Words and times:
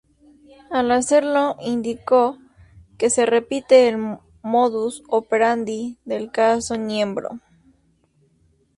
Al 0.71 0.89
hacerlo, 0.91 1.57
indicó 1.61 2.39
que 2.97 3.11
"se 3.11 3.27
repite 3.27 3.87
el 3.87 4.17
"modus 4.41 5.03
operandi" 5.07 5.99
del 6.05 6.31
caso 6.31 6.75
Niembro". 6.75 7.39